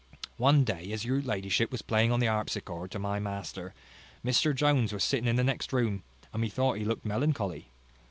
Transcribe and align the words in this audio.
One 0.37 0.63
day, 0.63 0.91
as 0.93 1.05
your 1.05 1.21
ladyship 1.21 1.71
was 1.71 1.83
playing 1.83 2.11
on 2.11 2.19
the 2.19 2.25
harpsichord 2.25 2.89
to 2.89 2.97
my 2.97 3.19
master, 3.19 3.75
Mr 4.25 4.51
Jones 4.55 4.91
was 4.91 5.03
sitting 5.03 5.27
in 5.27 5.35
the 5.35 5.43
next 5.43 5.71
room, 5.71 6.01
and 6.33 6.41
methought 6.41 6.77
he 6.79 6.83
looked 6.85 7.05
melancholy. 7.05 7.67